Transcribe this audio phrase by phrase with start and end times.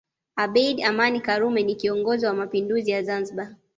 [0.35, 3.55] Abeid Amani Karume ni kiongozi wa Mapinduzi ya Zanzibar